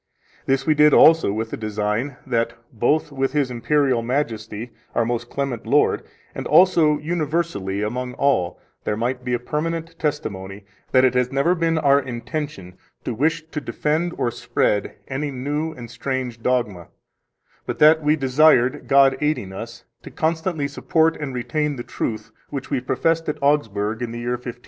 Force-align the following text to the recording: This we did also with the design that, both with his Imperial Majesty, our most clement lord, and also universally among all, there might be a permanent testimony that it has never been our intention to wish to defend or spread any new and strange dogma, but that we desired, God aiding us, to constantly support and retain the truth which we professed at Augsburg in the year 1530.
This 0.47 0.65
we 0.65 0.73
did 0.73 0.95
also 0.95 1.31
with 1.31 1.51
the 1.51 1.57
design 1.57 2.17
that, 2.25 2.53
both 2.73 3.11
with 3.11 3.33
his 3.33 3.51
Imperial 3.51 4.01
Majesty, 4.01 4.71
our 4.95 5.05
most 5.05 5.29
clement 5.29 5.67
lord, 5.67 6.01
and 6.33 6.47
also 6.47 6.97
universally 6.97 7.83
among 7.83 8.13
all, 8.15 8.59
there 8.83 8.97
might 8.97 9.23
be 9.23 9.35
a 9.35 9.39
permanent 9.39 9.99
testimony 9.99 10.65
that 10.91 11.05
it 11.05 11.13
has 11.13 11.31
never 11.31 11.53
been 11.53 11.77
our 11.77 11.99
intention 11.99 12.79
to 13.03 13.13
wish 13.13 13.45
to 13.51 13.61
defend 13.61 14.15
or 14.17 14.31
spread 14.31 14.95
any 15.07 15.29
new 15.29 15.71
and 15.71 15.91
strange 15.91 16.41
dogma, 16.41 16.87
but 17.67 17.77
that 17.77 18.01
we 18.01 18.15
desired, 18.15 18.87
God 18.87 19.15
aiding 19.21 19.53
us, 19.53 19.83
to 20.01 20.09
constantly 20.09 20.67
support 20.67 21.15
and 21.15 21.31
retain 21.31 21.75
the 21.75 21.83
truth 21.83 22.31
which 22.49 22.71
we 22.71 22.79
professed 22.81 23.29
at 23.29 23.37
Augsburg 23.43 24.01
in 24.01 24.11
the 24.11 24.17
year 24.17 24.31
1530. 24.31 24.59